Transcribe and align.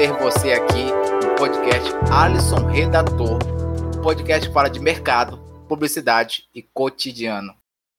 ter 0.00 0.14
você 0.14 0.54
aqui 0.54 0.86
no 1.22 1.34
podcast 1.36 1.90
Alisson 2.10 2.66
Redator, 2.68 3.38
um 3.98 4.00
podcast 4.00 4.48
que 4.48 4.54
fala 4.54 4.70
de 4.70 4.80
mercado, 4.80 5.36
publicidade 5.68 6.48
e 6.54 6.62
cotidiano. 6.62 7.54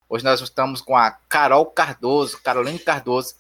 Hoje 0.09 0.25
nós 0.25 0.41
estamos 0.41 0.81
com 0.81 0.98
a 0.98 1.11
Carol 1.11 1.63
Cardoso, 1.67 2.41
Caroline 2.41 2.79
Cardoso. 2.79 3.35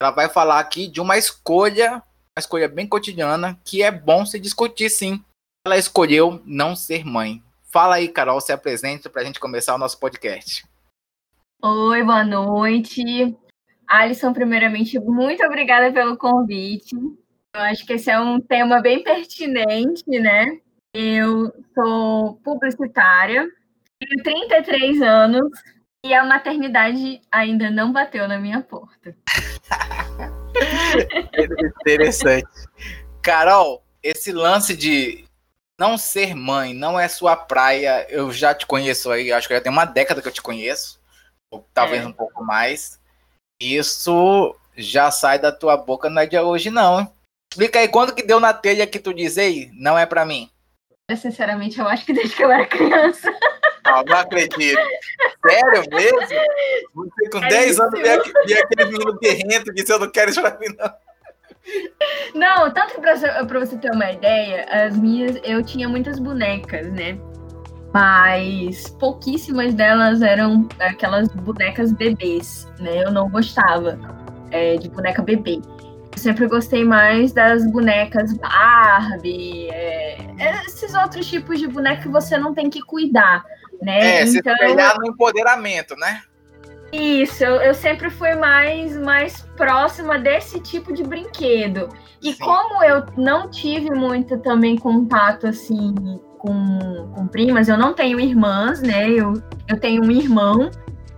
Ela 0.00 0.12
vai 0.12 0.28
falar 0.28 0.60
aqui 0.60 0.86
de 0.86 1.00
uma 1.00 1.18
escolha, 1.18 1.94
uma 1.94 2.38
escolha 2.38 2.68
bem 2.68 2.86
cotidiana, 2.86 3.58
que 3.64 3.82
é 3.82 3.90
bom 3.90 4.24
se 4.24 4.38
discutir 4.38 4.90
sim. 4.90 5.20
Ela 5.66 5.76
escolheu 5.76 6.40
não 6.44 6.76
ser 6.76 7.04
mãe. 7.04 7.42
Fala 7.64 7.96
aí, 7.96 8.06
Carol, 8.06 8.40
se 8.40 8.52
apresente 8.52 9.08
para 9.08 9.22
a 9.22 9.24
gente 9.24 9.40
começar 9.40 9.74
o 9.74 9.78
nosso 9.78 9.98
podcast. 9.98 10.64
Oi, 11.60 12.04
boa 12.04 12.22
noite. 12.22 13.36
Alisson, 13.88 14.32
primeiramente, 14.32 15.00
muito 15.00 15.44
obrigada 15.44 15.92
pelo 15.92 16.16
convite. 16.16 16.94
Eu 17.54 17.60
acho 17.60 17.86
que 17.86 17.92
esse 17.92 18.10
é 18.10 18.18
um 18.18 18.40
tema 18.40 18.80
bem 18.80 19.04
pertinente, 19.04 20.02
né? 20.08 20.58
Eu 20.92 21.54
sou 21.72 22.34
publicitária, 22.42 23.48
tenho 24.00 24.22
33 24.24 25.00
anos 25.00 25.48
e 26.04 26.12
a 26.12 26.24
maternidade 26.24 27.20
ainda 27.30 27.70
não 27.70 27.92
bateu 27.92 28.26
na 28.26 28.38
minha 28.38 28.60
porta. 28.60 29.16
Interessante. 31.80 32.48
Carol, 33.22 33.84
esse 34.02 34.32
lance 34.32 34.76
de 34.76 35.24
não 35.78 35.96
ser 35.96 36.34
mãe 36.34 36.74
não 36.74 36.98
é 36.98 37.06
sua 37.06 37.36
praia. 37.36 38.04
Eu 38.10 38.32
já 38.32 38.52
te 38.52 38.66
conheço 38.66 39.12
aí, 39.12 39.32
acho 39.32 39.46
que 39.46 39.54
já 39.54 39.60
tem 39.60 39.70
uma 39.70 39.84
década 39.84 40.20
que 40.20 40.26
eu 40.26 40.32
te 40.32 40.42
conheço, 40.42 41.00
ou 41.52 41.64
talvez 41.72 42.02
é. 42.02 42.06
um 42.06 42.12
pouco 42.12 42.44
mais. 42.44 42.98
Isso 43.60 44.56
já 44.76 45.12
sai 45.12 45.38
da 45.38 45.52
tua 45.52 45.76
boca, 45.76 46.10
não 46.10 46.20
é 46.20 46.26
de 46.26 46.36
hoje, 46.36 46.68
não. 46.68 47.14
Explica 47.54 47.78
aí, 47.78 47.86
quando 47.86 48.12
que 48.12 48.26
deu 48.26 48.40
na 48.40 48.52
telha 48.52 48.84
que 48.84 48.98
tu 48.98 49.14
diz, 49.14 49.38
aí, 49.38 49.70
não 49.74 49.96
é 49.96 50.04
para 50.04 50.26
mim? 50.26 50.50
Sinceramente, 51.16 51.78
eu 51.78 51.86
acho 51.86 52.04
que 52.04 52.12
desde 52.12 52.34
que 52.34 52.42
eu 52.42 52.50
era 52.50 52.66
criança. 52.66 53.32
Não, 53.86 54.02
não 54.02 54.16
acredito. 54.16 54.82
Sério 55.46 55.84
mesmo? 55.88 56.18
Você 56.96 57.30
com 57.30 57.38
é 57.44 57.48
10 57.48 57.78
anos 57.78 58.00
vê 58.00 58.08
aquele 58.08 58.90
menino 58.90 59.18
berrento 59.20 59.66
que 59.66 59.74
disse, 59.74 59.92
eu 59.92 60.00
não 60.00 60.10
quero 60.10 60.32
isso 60.32 60.40
pra 60.40 60.58
mim, 60.58 60.74
não. 60.76 60.92
Não, 62.34 62.72
tanto 62.72 63.00
pra, 63.00 63.44
pra 63.44 63.60
você 63.60 63.76
ter 63.76 63.92
uma 63.92 64.10
ideia, 64.10 64.66
as 64.68 64.96
minhas, 64.98 65.38
eu 65.44 65.62
tinha 65.62 65.88
muitas 65.88 66.18
bonecas, 66.18 66.90
né? 66.90 67.16
Mas 67.92 68.90
pouquíssimas 68.98 69.74
delas 69.74 70.22
eram 70.22 70.68
aquelas 70.80 71.28
bonecas 71.28 71.92
bebês, 71.92 72.66
né? 72.80 73.04
Eu 73.04 73.12
não 73.12 73.30
gostava 73.30 73.96
é, 74.50 74.74
de 74.74 74.88
boneca 74.88 75.22
bebê. 75.22 75.60
Sempre 76.16 76.46
gostei 76.46 76.84
mais 76.84 77.32
das 77.32 77.66
bonecas 77.70 78.32
Barbie, 78.32 79.68
é, 79.70 80.18
esses 80.66 80.94
outros 80.94 81.26
tipos 81.26 81.58
de 81.58 81.66
boneca 81.66 82.02
que 82.02 82.08
você 82.08 82.38
não 82.38 82.54
tem 82.54 82.70
que 82.70 82.80
cuidar, 82.82 83.44
né? 83.82 84.20
É, 84.20 84.22
então, 84.22 84.54
se 84.56 84.74
no 84.98 85.06
empoderamento, 85.06 85.94
né? 85.96 86.22
Isso, 86.92 87.42
eu, 87.42 87.56
eu, 87.56 87.74
sempre 87.74 88.08
fui 88.08 88.36
mais, 88.36 88.96
mais 88.96 89.42
próxima 89.56 90.16
desse 90.16 90.60
tipo 90.60 90.92
de 90.92 91.02
brinquedo. 91.02 91.88
E 92.22 92.32
Sim. 92.32 92.38
como 92.38 92.84
eu 92.84 93.04
não 93.16 93.50
tive 93.50 93.90
muito 93.90 94.38
também 94.38 94.76
contato 94.76 95.48
assim 95.48 95.92
com, 96.38 97.10
com 97.12 97.26
primas, 97.26 97.68
eu 97.68 97.76
não 97.76 97.94
tenho 97.94 98.20
irmãs, 98.20 98.80
né? 98.80 99.10
Eu, 99.10 99.32
eu 99.66 99.80
tenho 99.80 100.04
um 100.04 100.10
irmão. 100.10 100.70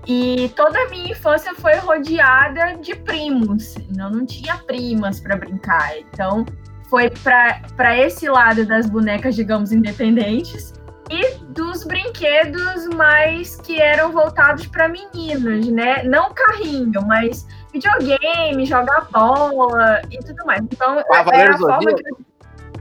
E 0.06 0.48
toda 0.54 0.78
a 0.78 0.88
minha 0.88 1.10
infância 1.10 1.52
foi 1.54 1.74
rodeada 1.76 2.76
de 2.76 2.94
primos. 2.94 3.74
Eu 3.76 4.10
não 4.10 4.24
tinha 4.24 4.56
primas 4.58 5.20
para 5.20 5.36
brincar. 5.36 5.98
Então, 5.98 6.46
foi 6.88 7.10
para 7.10 7.98
esse 7.98 8.28
lado 8.28 8.64
das 8.64 8.86
bonecas, 8.88 9.34
digamos, 9.34 9.72
independentes 9.72 10.72
e 11.10 11.38
dos 11.52 11.84
brinquedos 11.84 12.86
mais 12.88 13.56
que 13.60 13.80
eram 13.80 14.12
voltados 14.12 14.66
para 14.66 14.88
meninos, 14.88 15.68
né? 15.68 16.02
Não 16.04 16.32
carrinho, 16.32 17.00
mas 17.06 17.46
videogame, 17.72 18.64
jogar 18.64 19.08
bola 19.12 20.00
e 20.10 20.18
tudo 20.18 20.44
mais. 20.46 20.62
Então, 20.62 21.02
era 21.32 21.54
a 21.54 21.58
forma 21.58 21.94
que 21.94 22.08
eu 22.08 22.26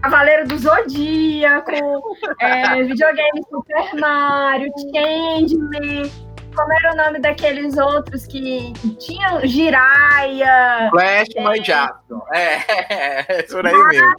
Cavaleiro 0.02 0.48
do 0.48 0.58
Zodíaco, 0.60 1.72
é, 2.40 2.84
videogame 2.84 3.42
Super 3.50 4.00
Mario, 4.00 4.72
Changeman, 4.94 6.12
como 6.56 6.74
era 6.74 6.94
o 6.94 6.96
nome 6.96 7.20
daqueles 7.20 7.78
outros 7.78 8.26
que 8.26 8.74
tinham 8.98 9.46
Jiraya. 9.46 10.90
Flash 10.90 11.28
é, 11.36 11.44
Manjato. 11.44 12.22
É, 12.34 13.34
é, 13.40 13.44
por 13.44 13.66
aí 13.66 13.74
mesmo. 13.74 14.16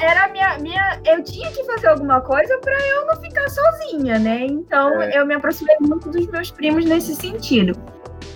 Era 0.00 0.28
minha, 0.28 0.58
minha. 0.58 1.00
Eu 1.04 1.22
tinha 1.22 1.50
que 1.50 1.64
fazer 1.64 1.88
alguma 1.88 2.20
coisa 2.20 2.56
para 2.58 2.78
eu 2.86 3.06
não 3.06 3.16
ficar 3.16 3.48
sozinha, 3.48 4.18
né? 4.18 4.46
Então 4.46 5.00
é. 5.02 5.18
eu 5.18 5.26
me 5.26 5.34
aproximei 5.34 5.76
muito 5.80 6.08
dos 6.10 6.26
meus 6.28 6.50
primos 6.50 6.84
nesse 6.84 7.14
sentido. 7.14 7.72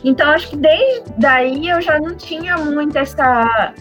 Então 0.02 0.30
acho 0.30 0.50
que 0.50 0.56
desde 0.56 1.10
daí 1.18 1.68
eu 1.68 1.80
já 1.80 1.98
não 1.98 2.14
tinha 2.14 2.56
muito 2.58 2.96
essa 2.96 3.72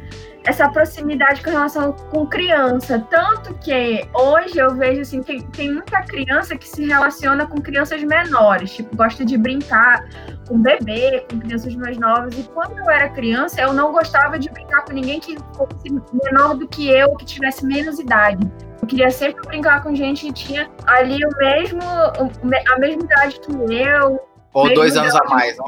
essa 0.45 0.69
proximidade 0.69 1.41
com 1.41 1.49
relação 1.49 1.93
com 1.93 2.25
criança. 2.25 2.99
Tanto 3.09 3.53
que 3.55 4.07
hoje 4.13 4.57
eu 4.57 4.75
vejo 4.75 5.01
assim, 5.01 5.21
tem, 5.21 5.41
tem 5.41 5.71
muita 5.71 6.01
criança 6.03 6.57
que 6.57 6.67
se 6.67 6.85
relaciona 6.85 7.45
com 7.45 7.61
crianças 7.61 8.03
menores, 8.03 8.73
tipo, 8.73 8.95
gosta 8.95 9.23
de 9.23 9.37
brincar 9.37 10.07
com 10.47 10.61
bebê, 10.61 11.25
com 11.29 11.39
crianças 11.39 11.75
mais 11.75 11.97
novas. 11.97 12.37
E 12.37 12.43
quando 12.43 12.77
eu 12.77 12.89
era 12.89 13.09
criança, 13.09 13.61
eu 13.61 13.73
não 13.73 13.91
gostava 13.91 14.37
de 14.37 14.49
brincar 14.49 14.83
com 14.83 14.93
ninguém 14.93 15.19
que 15.19 15.37
fosse 15.55 15.89
menor 16.23 16.55
do 16.55 16.67
que 16.67 16.89
eu, 16.89 17.15
que 17.15 17.25
tivesse 17.25 17.65
menos 17.65 17.99
idade. 17.99 18.51
Eu 18.81 18.87
queria 18.87 19.09
sempre 19.09 19.47
brincar 19.47 19.81
com 19.81 19.95
gente 19.95 20.25
que 20.25 20.33
tinha 20.33 20.69
ali 20.85 21.19
o 21.25 21.37
mesmo, 21.37 21.81
a 21.81 22.79
mesma 22.79 23.03
idade 23.03 23.39
que 23.39 23.51
eu. 23.51 24.19
Ou 24.53 24.73
dois 24.73 24.97
anos 24.97 25.15
a 25.15 25.23
mais, 25.23 25.57
não? 25.57 25.65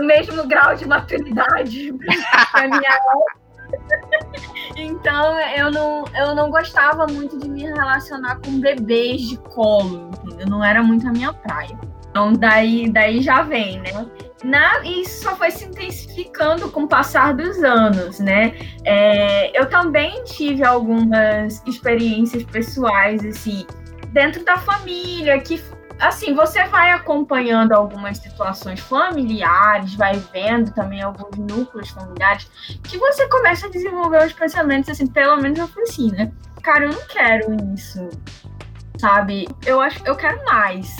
O 0.00 0.04
mesmo 0.04 0.46
grau 0.46 0.74
de 0.74 0.86
maturidade 0.86 1.94
a 2.54 2.62
minha 2.66 3.00
então 4.76 5.38
eu 5.56 5.70
não, 5.70 6.04
eu 6.16 6.34
não 6.34 6.50
gostava 6.50 7.06
muito 7.06 7.38
de 7.38 7.48
me 7.48 7.62
relacionar 7.62 8.40
com 8.44 8.60
bebês 8.60 9.22
de 9.22 9.36
colo, 9.36 10.10
entendeu? 10.24 10.46
Não 10.48 10.64
era 10.64 10.82
muito 10.82 11.06
a 11.06 11.12
minha 11.12 11.32
praia. 11.32 11.78
Então 12.08 12.32
daí, 12.32 12.90
daí 12.90 13.22
já 13.22 13.42
vem, 13.42 13.80
né? 13.80 14.06
Na, 14.42 14.80
isso 14.84 15.24
só 15.24 15.36
foi 15.36 15.50
se 15.50 15.66
intensificando 15.66 16.70
com 16.70 16.84
o 16.84 16.88
passar 16.88 17.34
dos 17.34 17.62
anos, 17.62 18.18
né? 18.18 18.54
É, 18.84 19.58
eu 19.58 19.68
também 19.68 20.24
tive 20.24 20.64
algumas 20.64 21.62
experiências 21.66 22.42
pessoais, 22.44 23.24
assim, 23.24 23.66
dentro 24.12 24.42
da 24.44 24.56
família, 24.56 25.38
que 25.40 25.62
assim, 26.00 26.34
você 26.34 26.64
vai 26.64 26.92
acompanhando 26.92 27.72
algumas 27.72 28.18
situações 28.18 28.80
familiares, 28.80 29.94
vai 29.94 30.16
vendo 30.32 30.72
também 30.72 31.02
alguns 31.02 31.36
núcleos 31.36 31.90
familiares, 31.90 32.50
que 32.82 32.96
você 32.96 33.28
começa 33.28 33.66
a 33.66 33.70
desenvolver 33.70 34.26
os 34.26 34.32
pensamentos, 34.32 34.88
assim, 34.88 35.06
pelo 35.06 35.36
menos 35.36 35.58
eu 35.58 35.68
fui 35.68 35.82
assim, 35.82 36.10
né? 36.10 36.32
Cara, 36.62 36.86
eu 36.86 36.92
não 36.92 37.06
quero 37.06 37.54
isso, 37.74 38.08
sabe? 38.98 39.46
Eu 39.64 39.80
acho, 39.80 40.00
eu 40.06 40.16
quero 40.16 40.42
mais. 40.44 40.96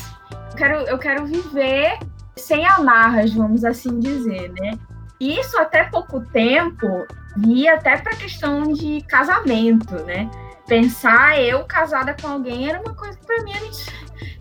Eu 0.51 0.57
quero, 0.57 0.75
eu 0.83 0.99
quero 0.99 1.27
viver 1.27 1.99
sem 2.37 2.67
amarras, 2.67 3.33
vamos 3.33 3.65
assim 3.65 3.99
dizer, 3.99 4.53
né? 4.53 4.79
Isso 5.19 5.59
até 5.59 5.85
pouco 5.85 6.21
tempo 6.21 7.07
via 7.37 7.75
até 7.75 7.97
para 7.97 8.17
questão 8.17 8.73
de 8.73 9.03
casamento, 9.03 9.95
né? 10.05 10.31
Pensar 10.67 11.41
eu 11.41 11.65
casada 11.65 12.15
com 12.21 12.29
alguém 12.29 12.69
era 12.69 12.81
uma 12.81 12.95
coisa 12.95 13.19
que 13.19 13.27
para 13.27 13.43
mim 13.43 13.53
era 13.53 13.67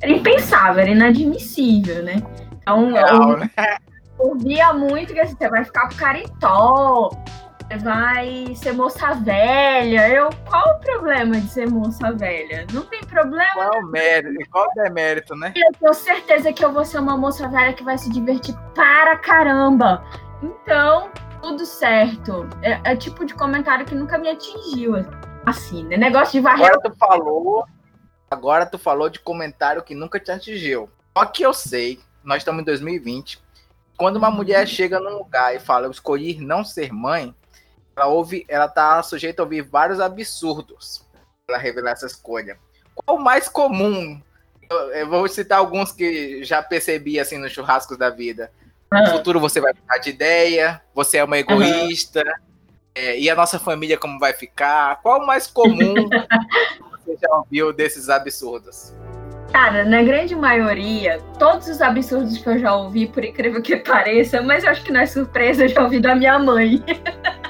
era 0.01 0.11
impensável, 0.11 0.81
era 0.81 0.91
inadmissível, 0.91 2.03
né? 2.03 2.15
Então, 2.61 2.95
eu, 2.95 3.37
né? 3.37 3.49
ouvia 4.17 4.73
muito 4.73 5.13
que 5.13 5.19
assim, 5.19 5.35
você 5.35 5.49
vai 5.49 5.63
ficar 5.63 5.87
pro 5.87 5.97
caritó, 5.97 7.09
vai 7.81 8.53
ser 8.55 8.73
moça 8.73 9.13
velha. 9.13 10.09
Eu, 10.09 10.29
qual 10.47 10.63
o 10.75 10.79
problema 10.79 11.39
de 11.39 11.47
ser 11.47 11.69
moça 11.69 12.11
velha? 12.13 12.65
Não 12.73 12.83
tem 12.83 13.01
problema. 13.01 13.53
Qual 13.53 13.73
é 13.73 13.79
o 13.79 13.87
mérito? 13.87 14.49
Qual 14.51 14.67
o 14.67 14.83
demérito, 14.83 15.35
né? 15.35 15.53
Eu 15.55 15.71
tenho 15.79 15.93
certeza 15.93 16.51
que 16.51 16.63
eu 16.63 16.71
vou 16.71 16.85
ser 16.85 16.99
uma 16.99 17.17
moça 17.17 17.47
velha 17.47 17.73
que 17.73 17.83
vai 17.83 17.97
se 17.97 18.09
divertir 18.09 18.55
para 18.73 19.17
caramba. 19.17 20.03
Então, 20.41 21.09
tudo 21.41 21.65
certo. 21.65 22.47
É, 22.61 22.79
é 22.91 22.95
tipo 22.95 23.25
de 23.25 23.33
comentário 23.33 23.85
que 23.85 23.95
nunca 23.95 24.17
me 24.17 24.29
atingiu. 24.29 24.93
Assim, 25.45 25.83
né? 25.85 25.97
Negócio 25.97 26.33
de 26.33 26.41
varrer. 26.41 26.65
Agora 26.65 26.81
tu 26.81 26.95
falou 26.97 27.65
Agora 28.29 28.65
tu 28.65 28.77
falou 28.77 29.09
de 29.09 29.19
comentário 29.19 29.81
que 29.81 29.95
nunca 29.95 30.19
te 30.19 30.31
atingiu. 30.31 30.89
Só 31.17 31.25
que 31.25 31.43
eu 31.43 31.53
sei, 31.53 31.99
nós 32.23 32.37
estamos 32.37 32.61
em 32.61 32.65
2020. 32.65 33.41
Quando 33.97 34.17
uma 34.17 34.31
mulher 34.31 34.67
chega 34.67 34.99
num 34.99 35.17
lugar 35.17 35.55
e 35.55 35.59
fala, 35.59 35.87
eu 35.87 35.91
escolhi 35.91 36.39
não 36.39 36.63
ser 36.63 36.93
mãe, 36.93 37.33
ela 37.95 38.07
ouve, 38.07 38.45
ela 38.47 38.67
tá 38.67 39.01
sujeita 39.03 39.41
a 39.41 39.45
ouvir 39.45 39.61
vários 39.61 39.99
absurdos 39.99 41.05
para 41.45 41.57
revelar 41.57 41.91
essa 41.91 42.05
escolha. 42.05 42.57
Qual 42.95 43.17
o 43.17 43.21
mais 43.21 43.49
comum? 43.49 44.21
Eu, 44.69 44.77
eu, 44.91 45.09
vou 45.09 45.27
citar 45.27 45.57
alguns 45.57 45.91
que 45.91 46.43
já 46.43 46.61
percebi 46.61 47.19
assim 47.19 47.37
nos 47.37 47.51
churrascos 47.51 47.97
da 47.97 48.09
vida. 48.09 48.51
No 48.91 49.11
futuro 49.11 49.39
você 49.39 49.59
vai 49.59 49.73
mudar 49.73 49.97
de 49.97 50.11
ideia, 50.11 50.81
você 50.93 51.17
é 51.17 51.23
uma 51.23 51.37
egoísta, 51.37 52.21
uhum. 52.21 52.49
É, 52.95 53.17
e 53.17 53.29
a 53.29 53.35
nossa 53.35 53.59
família 53.59 53.97
como 53.97 54.19
vai 54.19 54.33
ficar? 54.33 55.01
Qual 55.01 55.21
o 55.21 55.25
mais 55.25 55.47
comum 55.47 55.93
já 57.21 57.35
ouviu 57.35 57.73
desses 57.73 58.09
absurdos? 58.09 58.93
Cara, 59.51 59.83
na 59.83 60.03
grande 60.03 60.35
maioria, 60.35 61.19
todos 61.39 61.67
os 61.67 61.81
absurdos 61.81 62.37
que 62.37 62.47
eu 62.47 62.59
já 62.59 62.75
ouvi, 62.75 63.07
por 63.07 63.25
incrível 63.25 63.61
que 63.61 63.77
pareça, 63.77 64.41
mas 64.41 64.63
eu 64.63 64.69
acho 64.69 64.83
que 64.83 64.91
não 64.91 65.01
é 65.01 65.07
surpresa, 65.07 65.63
eu 65.63 65.69
já 65.69 65.83
ouvi 65.83 65.99
da 65.99 66.15
minha 66.15 66.37
mãe. 66.37 66.83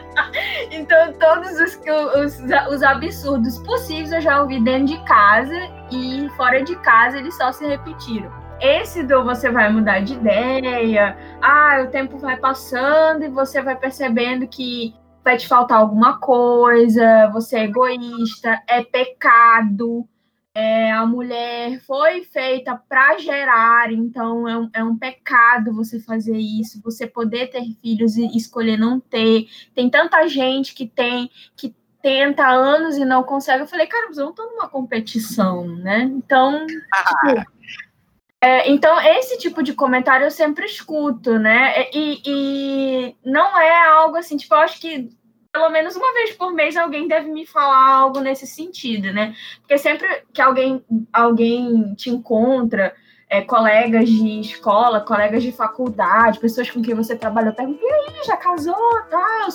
então, 0.72 1.14
todos 1.14 1.52
os, 1.60 1.80
os, 2.16 2.40
os, 2.74 2.84
absurdos 2.84 3.60
possíveis 3.60 4.14
eu 4.14 4.22
já 4.22 4.42
ouvi 4.42 4.62
dentro 4.62 4.96
de 4.96 5.04
casa 5.04 5.56
e 5.92 6.30
fora 6.38 6.64
de 6.64 6.76
casa 6.78 7.18
eles 7.18 7.36
só 7.36 7.52
se 7.52 7.68
repetiram. 7.68 8.32
Esse 8.62 9.04
do 9.04 9.24
você 9.24 9.50
vai 9.50 9.72
mudar 9.72 10.00
de 10.00 10.14
ideia, 10.14 11.18
ah, 11.42 11.84
o 11.84 11.88
tempo 11.88 12.18
vai 12.18 12.38
passando 12.38 13.24
e 13.24 13.30
você 13.30 13.62
vai 13.62 13.76
percebendo 13.76 14.48
que 14.48 14.94
vai 15.24 15.38
te 15.38 15.48
faltar 15.48 15.80
alguma 15.80 16.20
coisa, 16.20 17.30
você 17.32 17.60
é 17.60 17.64
egoísta, 17.66 18.62
é 18.68 18.84
pecado 18.84 20.08
é, 20.54 20.92
a 20.92 21.06
mulher 21.06 21.80
foi 21.82 22.24
feita 22.24 22.76
para 22.76 23.18
gerar, 23.20 23.94
então 23.94 24.48
é 24.48 24.58
um, 24.58 24.70
é 24.74 24.84
um, 24.84 24.98
pecado 24.98 25.74
você 25.74 26.00
fazer 26.00 26.38
isso, 26.38 26.82
você 26.84 27.08
poder 27.08 27.48
ter 27.48 27.64
filhos 27.82 28.18
e 28.18 28.26
escolher 28.36 28.76
não 28.76 29.00
ter. 29.00 29.48
Tem 29.76 29.90
tanta 29.90 30.28
gente 30.28 30.74
que 30.74 30.88
tem, 30.88 31.30
que 31.56 31.74
tenta 32.02 32.46
anos 32.46 32.98
e 32.98 33.06
não 33.06 33.24
consegue. 33.24 33.62
Eu 33.62 33.68
falei, 33.68 33.88
cara, 33.88 34.08
vocês 34.08 34.18
não 34.18 34.32
estão 34.32 34.52
numa 34.52 34.68
competição, 34.68 35.66
né? 35.66 36.02
Então. 36.02 36.66
Tipo, 36.68 37.52
é, 38.42 38.70
então, 38.70 39.00
esse 39.02 39.38
tipo 39.38 39.62
de 39.62 39.74
comentário 39.74 40.26
eu 40.26 40.32
sempre 40.32 40.66
escuto, 40.66 41.38
né? 41.38 41.90
E, 41.94 42.22
e 42.26 43.16
não 43.24 43.60
é 43.60 43.88
algo 43.90 44.16
assim, 44.16 44.38
tipo, 44.38 44.56
eu 44.56 44.60
acho 44.60 44.80
que 44.80 45.10
pelo 45.52 45.70
menos 45.70 45.96
uma 45.96 46.14
vez 46.14 46.32
por 46.36 46.54
mês 46.54 46.78
alguém 46.78 47.08
deve 47.08 47.30
me 47.30 47.46
falar 47.46 47.92
algo 47.92 48.20
nesse 48.22 48.48
sentido, 48.48 49.12
né? 49.12 49.36
Porque 49.60 49.78
sempre 49.78 50.08
que 50.34 50.42
alguém, 50.42 50.84
alguém 51.12 51.94
te 51.96 52.10
encontra, 52.10 52.96
é, 53.30 53.42
colegas 53.42 54.08
de 54.10 54.40
escola, 54.40 55.02
colegas 55.02 55.44
de 55.44 55.52
faculdade, 55.52 56.40
pessoas 56.40 56.70
com 56.70 56.82
quem 56.82 56.96
você 56.96 57.16
trabalha, 57.16 57.52
perguntam, 57.52 57.88
e 57.88 57.92
aí, 57.92 58.24
já 58.26 58.38
casou, 58.38 58.76
tal? 59.10 59.50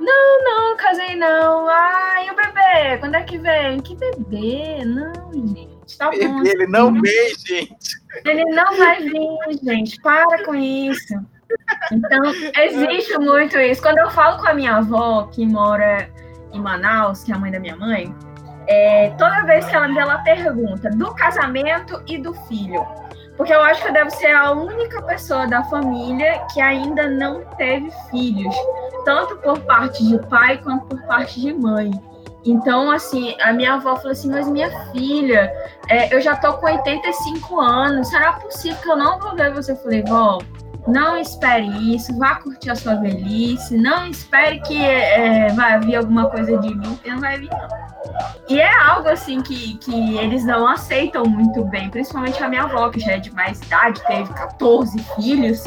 Não, 0.00 0.44
não, 0.44 0.76
casei 0.76 1.16
não. 1.16 1.68
Ai, 1.68 2.30
o 2.30 2.36
bebê? 2.36 2.98
Quando 3.00 3.16
é 3.16 3.22
que 3.22 3.38
vem? 3.38 3.80
Que 3.80 3.96
bebê? 3.96 4.84
Não, 4.84 5.32
gente, 5.32 5.77
tá 5.96 6.10
bom. 6.10 6.42
Ele 6.44 6.66
não 6.66 6.92
vem, 7.00 7.34
gente. 7.46 8.02
Ele 8.24 8.44
não 8.44 8.76
vai 8.76 9.02
vir, 9.02 9.38
gente. 9.62 10.00
Para 10.02 10.44
com 10.44 10.54
isso. 10.54 11.14
Então, 11.92 12.22
existe 12.62 13.16
muito 13.18 13.58
isso. 13.58 13.80
Quando 13.80 13.98
eu 13.98 14.10
falo 14.10 14.40
com 14.40 14.48
a 14.48 14.54
minha 14.54 14.76
avó, 14.76 15.28
que 15.32 15.46
mora 15.46 16.10
em 16.52 16.60
Manaus, 16.60 17.24
que 17.24 17.32
é 17.32 17.34
a 17.34 17.38
mãe 17.38 17.50
da 17.50 17.60
minha 17.60 17.76
mãe, 17.76 18.14
é, 18.66 19.10
toda 19.18 19.44
vez 19.44 19.64
que 19.64 19.74
ela, 19.74 19.86
ela 19.98 20.18
pergunta 20.18 20.90
do 20.90 21.14
casamento 21.14 22.02
e 22.06 22.18
do 22.18 22.34
filho. 22.34 22.86
Porque 23.36 23.54
eu 23.54 23.60
acho 23.62 23.82
que 23.82 23.92
deve 23.92 24.10
ser 24.10 24.34
a 24.34 24.50
única 24.50 25.00
pessoa 25.02 25.46
da 25.46 25.62
família 25.64 26.44
que 26.52 26.60
ainda 26.60 27.08
não 27.08 27.44
teve 27.56 27.88
filhos, 28.10 28.54
tanto 29.04 29.36
por 29.36 29.60
parte 29.60 30.06
de 30.06 30.18
pai 30.26 30.58
quanto 30.58 30.86
por 30.86 31.00
parte 31.02 31.40
de 31.40 31.52
mãe. 31.54 31.90
Então, 32.48 32.90
assim, 32.90 33.36
a 33.42 33.52
minha 33.52 33.74
avó 33.74 33.96
falou 33.96 34.12
assim: 34.12 34.30
Mas 34.30 34.48
minha 34.48 34.70
filha, 34.90 35.52
é, 35.88 36.14
eu 36.14 36.20
já 36.20 36.34
tô 36.34 36.54
com 36.54 36.66
85 36.66 37.60
anos, 37.60 38.08
será 38.08 38.32
possível 38.32 38.78
que 38.80 38.88
eu 38.88 38.96
não 38.96 39.18
vou 39.18 39.36
ver 39.36 39.52
você? 39.52 39.72
Eu 39.72 39.76
falei, 39.76 40.02
vó, 40.02 40.38
não 40.86 41.18
espere 41.18 41.66
isso, 41.94 42.16
vá 42.18 42.36
curtir 42.36 42.70
a 42.70 42.74
sua 42.74 42.94
velhice, 42.94 43.76
não 43.76 44.06
espere 44.06 44.60
que 44.60 44.82
é, 44.82 45.48
vai 45.48 45.78
vir 45.80 45.96
alguma 45.96 46.30
coisa 46.30 46.56
de 46.56 46.74
mim, 46.74 46.94
porque 46.94 47.10
não 47.10 47.20
vai 47.20 47.38
vir, 47.38 47.50
não. 47.50 47.68
E 48.48 48.58
é 48.58 48.74
algo 48.80 49.08
assim 49.08 49.42
que, 49.42 49.76
que 49.76 50.16
eles 50.16 50.44
não 50.44 50.66
aceitam 50.66 51.26
muito 51.26 51.62
bem, 51.66 51.90
principalmente 51.90 52.42
a 52.42 52.48
minha 52.48 52.62
avó, 52.62 52.88
que 52.88 52.98
já 52.98 53.12
é 53.12 53.18
de 53.18 53.30
mais 53.32 53.60
idade, 53.60 54.02
teve 54.06 54.32
14 54.32 54.98
filhos. 55.16 55.64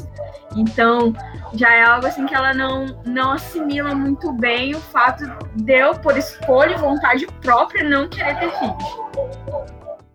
Então, 0.55 1.13
já 1.53 1.73
é 1.73 1.83
algo 1.83 2.07
assim 2.07 2.25
que 2.25 2.35
ela 2.35 2.53
não, 2.53 2.85
não 3.05 3.31
assimila 3.31 3.95
muito 3.95 4.31
bem 4.33 4.75
o 4.75 4.79
fato 4.79 5.23
de 5.55 5.73
eu, 5.73 5.93
por 5.99 6.17
escolha 6.17 6.75
e 6.75 6.77
vontade 6.77 7.27
própria, 7.41 7.87
não 7.87 8.09
querer 8.09 8.39
ter 8.39 8.51
filhos. 8.51 9.01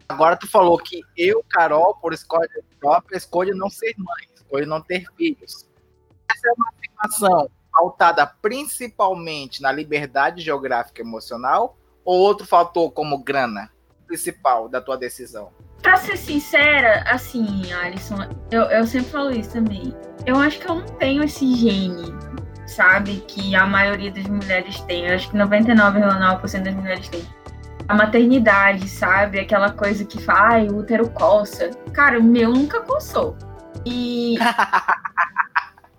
Agora 0.09 0.37
tu 0.37 0.49
falou 0.49 0.79
que 0.79 1.00
eu, 1.17 1.44
Carol, 1.49 1.97
por 1.97 2.12
escolha 2.12 2.49
própria, 2.79 3.17
escolho 3.17 3.56
não 3.56 3.69
ser 3.69 3.94
mãe 3.99 4.37
escolhe 4.47 4.67
não 4.67 4.81
ter 4.81 5.05
filhos. 5.17 5.69
Essa 6.31 6.49
é 6.49 6.53
uma 6.56 6.71
afirmação 6.71 7.50
pautada 7.73 8.27
principalmente 8.27 9.61
na 9.61 9.71
liberdade 9.71 10.41
geográfica 10.41 11.03
emocional 11.03 11.77
ou 12.05 12.19
outro 12.21 12.47
fator 12.47 12.91
como 12.93 13.23
grana 13.23 13.71
principal 14.06 14.69
da 14.69 14.81
tua 14.81 14.97
decisão? 14.97 15.53
Pra 15.82 15.96
ser 15.96 16.17
sincera, 16.17 17.05
assim, 17.06 17.73
Alisson, 17.73 18.28
eu, 18.50 18.62
eu 18.62 18.87
sempre 18.87 19.11
falo 19.11 19.31
isso 19.31 19.52
também. 19.52 19.94
Eu 20.25 20.37
acho 20.37 20.58
que 20.58 20.69
eu 20.69 20.76
não 20.76 20.87
tenho 20.87 21.23
esse 21.23 21.55
gene, 21.55 22.12
sabe? 22.67 23.25
Que 23.28 23.55
a 23.55 23.67
maioria 23.67 24.11
das 24.11 24.26
mulheres 24.26 24.81
tem. 24.82 25.06
Eu 25.06 25.14
acho 25.14 25.31
que 25.31 25.37
99,9% 25.37 26.62
das 26.62 26.75
mulheres 26.75 27.08
tem. 27.08 27.25
A 27.88 27.94
maternidade, 27.94 28.88
sabe? 28.88 29.38
Aquela 29.38 29.70
coisa 29.70 30.05
que 30.05 30.20
faz, 30.20 30.70
o 30.70 30.78
útero 30.78 31.08
coça. 31.11 31.70
Cara, 31.93 32.19
o 32.19 32.23
meu 32.23 32.50
nunca 32.50 32.81
coçou. 32.81 33.37
E. 33.84 34.37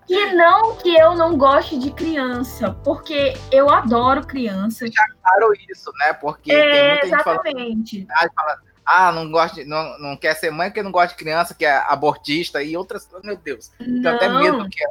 E 0.08 0.32
não 0.32 0.74
que 0.76 0.96
eu 0.96 1.14
não 1.14 1.36
goste 1.36 1.78
de 1.78 1.90
criança, 1.90 2.72
porque 2.82 3.34
eu 3.52 3.68
adoro 3.68 4.26
criança. 4.26 4.86
Já 4.86 5.04
claro 5.22 5.52
isso, 5.68 5.92
né? 5.98 6.14
Porque 6.14 6.50
é, 6.50 7.04
exatamente. 7.04 8.06
Fala, 8.06 8.30
fala, 8.34 8.58
ah, 8.88 9.12
não 9.12 9.30
gosta, 9.30 9.62
não, 9.64 9.98
não 9.98 10.16
quer 10.16 10.34
ser 10.34 10.50
mãe 10.50 10.70
porque 10.70 10.82
não 10.82 10.90
gosta 10.90 11.08
de 11.08 11.16
criança, 11.16 11.54
que 11.54 11.66
é 11.66 11.76
abortista 11.76 12.62
e 12.62 12.76
outras 12.76 13.06
coisas. 13.06 13.26
Meu 13.26 13.36
Deus. 13.36 13.70
Tenho 13.78 14.08
até 14.08 14.28
medo 14.28 14.68
que 14.68 14.82
é. 14.82 14.88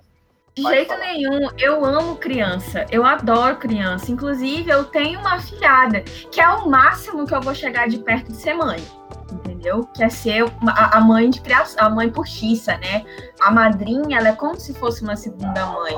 De 0.56 0.64
jeito 0.64 0.88
falar. 0.88 1.00
nenhum, 1.02 1.50
eu 1.60 1.86
amo 1.86 2.16
criança, 2.16 2.86
eu 2.90 3.06
adoro 3.06 3.58
criança. 3.58 4.12
Inclusive, 4.12 4.72
eu 4.72 4.86
tenho 4.86 5.20
uma 5.20 5.40
filhada, 5.40 6.02
que 6.02 6.42
é 6.42 6.50
o 6.50 6.68
máximo 6.68 7.28
que 7.28 7.36
eu 7.36 7.42
vou 7.42 7.54
chegar 7.54 7.88
de 7.88 8.00
perto 8.00 8.32
de 8.32 8.38
ser 8.38 8.54
mãe 8.54 8.84
entendeu? 9.32 9.84
Que 9.94 10.04
é 10.04 10.10
ser 10.10 10.46
a, 10.68 11.00
mãe 11.00 11.30
de 11.30 11.42
criação, 11.42 11.86
a 11.86 11.90
mãe 11.90 12.10
postiça, 12.10 12.78
né? 12.78 13.06
A 13.40 13.52
madrinha, 13.52 14.18
ela 14.18 14.30
é 14.30 14.34
como 14.34 14.60
se 14.60 14.74
fosse 14.74 15.04
uma 15.04 15.16
segunda 15.16 15.66
mãe. 15.66 15.96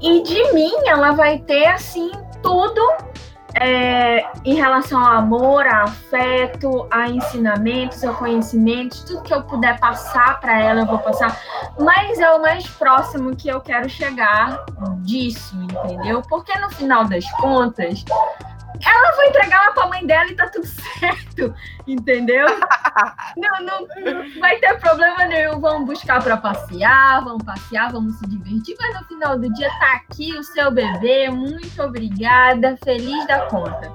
E 0.00 0.22
de 0.22 0.52
mim, 0.52 0.72
ela 0.86 1.12
vai 1.12 1.38
ter, 1.40 1.66
assim, 1.66 2.10
tudo 2.42 2.80
é, 3.54 4.24
em 4.44 4.54
relação 4.54 5.00
ao 5.00 5.18
amor, 5.18 5.66
a 5.66 5.84
afeto, 5.84 6.86
a 6.90 7.08
ensinamentos, 7.08 8.04
a 8.04 8.12
conhecimentos, 8.12 9.02
tudo 9.04 9.22
que 9.22 9.32
eu 9.32 9.42
puder 9.42 9.78
passar 9.78 10.40
para 10.40 10.60
ela, 10.60 10.80
eu 10.80 10.86
vou 10.86 10.98
passar. 10.98 11.38
Mas 11.78 12.18
é 12.18 12.30
o 12.32 12.40
mais 12.40 12.66
próximo 12.68 13.34
que 13.34 13.48
eu 13.48 13.60
quero 13.60 13.88
chegar 13.88 14.64
disso, 14.98 15.56
entendeu? 15.56 16.22
Porque 16.28 16.56
no 16.58 16.70
final 16.70 17.04
das 17.06 17.28
contas, 17.32 18.04
ela 18.84 19.16
vai 19.16 19.28
entregar 19.28 19.62
ela 19.62 19.72
pra 19.72 19.86
mãe 19.86 20.06
dela 20.06 20.30
e 20.30 20.34
tá 20.34 20.48
tudo 20.48 20.66
certo, 20.98 21.54
entendeu? 21.86 22.46
não, 23.36 23.64
não, 23.64 23.80
não 23.80 24.40
vai 24.40 24.56
ter 24.58 24.78
problema 24.78 25.24
nenhum. 25.24 25.60
Vamos 25.60 25.86
buscar 25.86 26.22
para 26.22 26.36
passear, 26.36 27.22
vamos 27.24 27.42
passear, 27.44 27.92
vamos 27.92 28.16
se 28.16 28.26
divertir, 28.26 28.76
mas 28.80 29.00
no 29.00 29.06
final 29.06 29.38
do 29.38 29.52
dia 29.52 29.70
tá 29.78 29.92
aqui 29.94 30.36
o 30.36 30.42
seu 30.42 30.70
bebê, 30.70 31.30
muito 31.30 31.82
obrigada, 31.82 32.78
feliz 32.84 33.26
da 33.26 33.46
conta. 33.46 33.92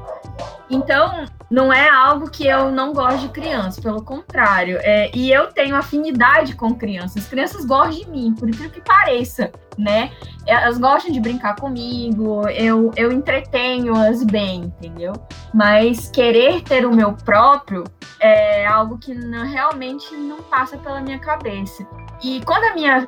Então, 0.69 1.25
não 1.49 1.71
é 1.71 1.89
algo 1.89 2.29
que 2.29 2.47
eu 2.47 2.71
não 2.71 2.93
gosto 2.93 3.21
de 3.21 3.29
criança, 3.29 3.81
pelo 3.81 4.03
contrário. 4.03 4.77
É, 4.81 5.11
e 5.13 5.31
eu 5.31 5.47
tenho 5.47 5.75
afinidade 5.75 6.55
com 6.55 6.73
crianças. 6.73 7.23
As 7.23 7.29
crianças 7.29 7.65
gostam 7.65 8.03
de 8.03 8.09
mim, 8.09 8.33
por 8.33 8.49
incrível 8.49 8.71
que 8.71 8.81
pareça, 8.81 9.51
né? 9.77 10.11
Elas 10.45 10.77
gostam 10.77 11.11
de 11.11 11.19
brincar 11.19 11.55
comigo, 11.55 12.47
eu, 12.49 12.91
eu 12.95 13.11
entretenho-as 13.11 14.23
bem, 14.23 14.63
entendeu? 14.63 15.13
Mas 15.53 16.09
querer 16.09 16.61
ter 16.61 16.85
o 16.85 16.93
meu 16.93 17.13
próprio 17.13 17.83
é 18.19 18.65
algo 18.65 18.97
que 18.97 19.13
não, 19.13 19.45
realmente 19.45 20.15
não 20.15 20.41
passa 20.43 20.77
pela 20.77 21.01
minha 21.01 21.19
cabeça. 21.19 21.85
E 22.23 22.41
quando 22.45 22.63
a 22.63 22.73
minha, 22.73 23.07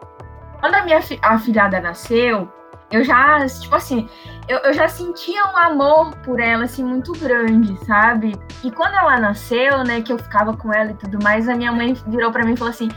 quando 0.60 0.76
a 0.76 0.84
minha 0.84 1.00
afilhada 1.24 1.80
nasceu, 1.80 2.52
eu 2.92 3.04
já, 3.04 3.46
tipo 3.48 3.76
assim, 3.76 4.08
eu, 4.48 4.60
eu 4.60 4.74
já 4.74 4.88
sentia 4.88 5.46
um 5.46 5.58
amor 5.58 6.16
por 6.18 6.40
ela, 6.40 6.64
assim, 6.64 6.84
muito 6.84 7.12
grande, 7.14 7.78
sabe? 7.86 8.34
E 8.64 8.72
quando 8.72 8.96
ela 8.96 9.20
nasceu, 9.20 9.84
né, 9.84 10.02
que 10.02 10.12
eu 10.12 10.18
ficava 10.18 10.56
com 10.56 10.74
ela 10.74 10.92
e 10.92 10.96
tudo 10.96 11.22
mais, 11.22 11.50
a 11.50 11.56
minha 11.56 11.72
mãe 11.72 11.94
virou 12.08 12.32
para 12.32 12.46
mim 12.46 12.54
e 12.54 12.58
falou 12.58 12.72
assim: 12.72 12.90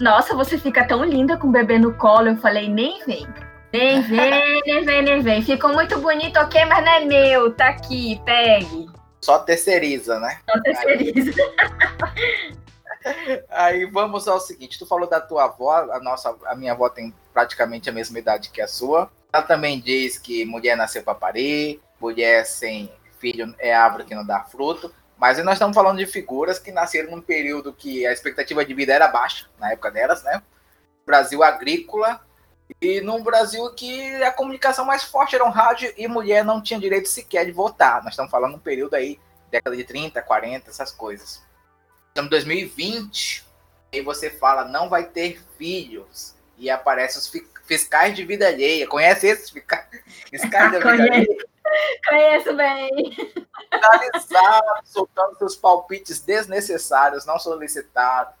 Nossa, 0.00 0.34
você 0.34 0.56
fica 0.56 0.86
tão 0.86 1.04
linda 1.04 1.36
com 1.36 1.48
o 1.48 1.52
bebê 1.52 1.78
no 1.78 1.94
colo. 1.94 2.28
Eu 2.28 2.36
falei: 2.36 2.68
Nem 2.68 3.04
vem. 3.04 3.26
Nem 3.72 4.02
vem, 4.02 4.62
nem 4.66 4.84
vem, 4.84 5.02
nem 5.02 5.22
vem. 5.22 5.42
Ficou 5.42 5.72
muito 5.72 5.98
bonito, 5.98 6.38
ok, 6.38 6.64
mas 6.66 6.84
não 6.84 6.92
é 6.92 7.04
meu. 7.04 7.52
Tá 7.54 7.68
aqui, 7.68 8.20
pegue. 8.24 8.88
Só 9.20 9.38
terceiriza, 9.38 10.20
né? 10.20 10.38
Só 10.48 10.60
terceiriza. 10.60 11.32
Aí 13.50 13.86
vamos 13.86 14.28
ao 14.28 14.38
seguinte: 14.38 14.78
tu 14.78 14.86
falou 14.86 15.08
da 15.08 15.20
tua 15.20 15.44
avó, 15.44 15.88
a 15.90 15.98
nossa, 16.00 16.36
a 16.46 16.54
minha 16.54 16.72
avó 16.72 16.88
tem 16.88 17.12
praticamente 17.32 17.88
a 17.88 17.92
mesma 17.92 18.18
idade 18.18 18.50
que 18.50 18.60
a 18.60 18.68
sua. 18.68 19.10
Ela 19.32 19.42
também 19.42 19.80
diz 19.80 20.18
que 20.18 20.44
mulher 20.44 20.76
nasceu 20.76 21.02
para 21.02 21.14
parir, 21.14 21.80
mulher 22.00 22.44
sem 22.44 22.92
filho 23.18 23.54
é 23.58 23.72
árvore 23.72 24.04
que 24.04 24.14
não 24.14 24.26
dá 24.26 24.42
fruto. 24.44 24.92
Mas 25.16 25.42
nós 25.44 25.54
estamos 25.54 25.74
falando 25.74 25.98
de 25.98 26.06
figuras 26.06 26.58
que 26.58 26.72
nasceram 26.72 27.12
num 27.12 27.22
período 27.22 27.72
que 27.72 28.04
a 28.06 28.12
expectativa 28.12 28.64
de 28.64 28.74
vida 28.74 28.92
era 28.92 29.08
baixa, 29.08 29.46
na 29.58 29.72
época 29.72 29.90
delas, 29.90 30.22
né? 30.24 30.42
Brasil 31.06 31.42
agrícola, 31.42 32.20
e 32.80 33.00
num 33.00 33.22
Brasil 33.22 33.72
que 33.74 34.22
a 34.22 34.32
comunicação 34.32 34.84
mais 34.84 35.04
forte 35.04 35.34
era 35.34 35.44
um 35.44 35.50
rádio 35.50 35.92
e 35.96 36.08
mulher 36.08 36.44
não 36.44 36.60
tinha 36.60 36.80
direito 36.80 37.08
sequer 37.08 37.46
de 37.46 37.52
votar. 37.52 38.02
Nós 38.02 38.12
estamos 38.12 38.30
falando 38.30 38.56
um 38.56 38.58
período 38.58 38.94
aí, 38.94 39.20
década 39.50 39.76
de 39.76 39.84
30, 39.84 40.20
40, 40.20 40.70
essas 40.70 40.90
coisas. 40.90 41.42
Estamos 42.08 42.26
em 42.26 42.30
2020, 42.30 43.46
e 43.92 44.00
você 44.00 44.30
fala, 44.30 44.64
não 44.64 44.88
vai 44.88 45.04
ter 45.04 45.42
filhos. 45.58 46.34
E 46.56 46.70
aparece 46.70 47.18
os 47.18 47.28
fiscais 47.72 48.14
de 48.14 48.22
vida 48.22 48.46
alheia. 48.46 48.86
Conhece 48.86 49.28
esses 49.28 49.48
fiscais 49.48 49.88
de 50.30 50.36
vida 50.78 50.90
alheia? 50.90 51.26
Conheço 52.06 52.54
bem. 52.54 53.14
Finalizado, 53.72 54.66
soltando 54.84 55.38
seus 55.38 55.56
palpites 55.56 56.20
desnecessários, 56.20 57.24
não 57.24 57.38
solicitados. 57.38 58.34